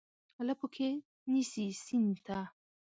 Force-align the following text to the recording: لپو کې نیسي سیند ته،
لپو 0.47 0.65
کې 0.75 0.89
نیسي 1.31 1.65
سیند 1.83 2.15
ته، 2.25 2.37